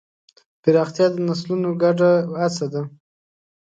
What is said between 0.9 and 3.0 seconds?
د نسلونو ګډه هڅه ده.